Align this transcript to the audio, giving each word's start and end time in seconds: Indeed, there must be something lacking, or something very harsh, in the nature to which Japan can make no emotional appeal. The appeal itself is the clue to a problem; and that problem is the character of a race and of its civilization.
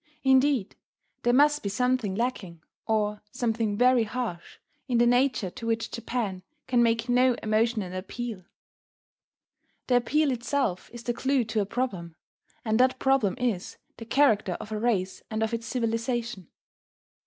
Indeed, 0.23 0.75
there 1.21 1.31
must 1.31 1.61
be 1.61 1.69
something 1.69 2.15
lacking, 2.15 2.63
or 2.87 3.21
something 3.31 3.77
very 3.77 4.03
harsh, 4.03 4.57
in 4.87 4.97
the 4.97 5.05
nature 5.05 5.51
to 5.51 5.67
which 5.67 5.91
Japan 5.91 6.41
can 6.65 6.81
make 6.81 7.07
no 7.07 7.35
emotional 7.43 7.93
appeal. 7.93 8.41
The 9.85 9.97
appeal 9.97 10.31
itself 10.31 10.89
is 10.91 11.03
the 11.03 11.13
clue 11.13 11.43
to 11.43 11.61
a 11.61 11.67
problem; 11.67 12.15
and 12.65 12.79
that 12.79 12.97
problem 12.97 13.35
is 13.37 13.77
the 13.97 14.05
character 14.05 14.53
of 14.53 14.71
a 14.71 14.79
race 14.79 15.21
and 15.29 15.43
of 15.43 15.53
its 15.53 15.67
civilization. 15.67 16.47